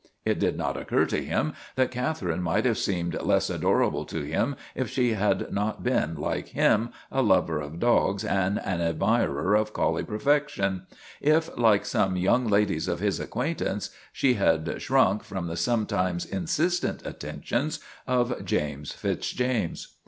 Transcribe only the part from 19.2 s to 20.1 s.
James.